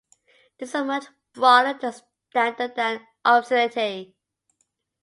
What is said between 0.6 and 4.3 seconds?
is a much broader standard than obscenity.